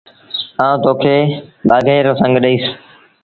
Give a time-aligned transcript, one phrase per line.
[0.63, 1.15] آئوٚݩ تو کي
[1.67, 2.65] ٻآگھيٚ رو سنڱ ڏئيٚس۔